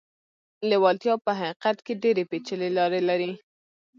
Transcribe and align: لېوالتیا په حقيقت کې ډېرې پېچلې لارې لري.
لېوالتیا 0.69 1.15
په 1.25 1.31
حقيقت 1.39 1.77
کې 1.85 1.93
ډېرې 2.03 2.23
پېچلې 2.31 2.69
لارې 2.77 3.01
لري. 3.09 3.31